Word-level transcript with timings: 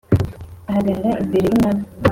ahagarara 0.69 1.11
imbere 1.23 1.45
y’umwami. 1.47 1.85